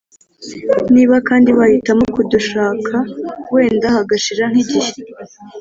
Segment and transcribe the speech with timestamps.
[0.93, 2.95] niba kandi wahitamo kudashaka
[3.53, 4.91] wenda hagashira nk igihe